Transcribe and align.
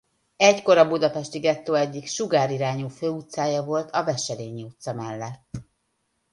Egykor 0.37 0.77
a 0.77 0.87
budapesti 0.87 1.39
gettó 1.39 1.73
egyik 1.73 2.07
sugárirányú 2.07 2.87
főutcája 2.87 3.63
volt 3.63 3.91
a 3.91 4.03
Wesselényi 4.03 4.63
utca 4.63 4.93
mellett. 4.93 5.51